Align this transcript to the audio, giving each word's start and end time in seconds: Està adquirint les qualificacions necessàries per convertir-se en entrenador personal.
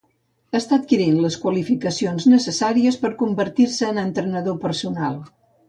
Està 0.59 0.79
adquirint 0.79 1.19
les 1.25 1.37
qualificacions 1.43 2.25
necessàries 2.33 2.99
per 3.05 3.13
convertir-se 3.21 3.93
en 3.93 4.03
entrenador 4.09 4.61
personal. 4.69 5.25